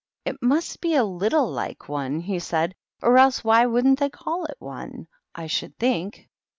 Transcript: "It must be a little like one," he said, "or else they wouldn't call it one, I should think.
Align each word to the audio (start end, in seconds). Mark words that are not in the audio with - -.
"It 0.25 0.41
must 0.41 0.81
be 0.81 0.95
a 0.95 1.03
little 1.03 1.51
like 1.51 1.87
one," 1.87 2.21
he 2.21 2.39
said, 2.39 2.73
"or 3.03 3.19
else 3.19 3.41
they 3.41 3.67
wouldn't 3.67 3.99
call 4.11 4.45
it 4.45 4.57
one, 4.57 5.05
I 5.35 5.45
should 5.45 5.77
think. 5.77 6.27